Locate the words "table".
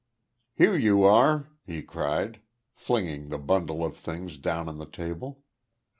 4.89-5.43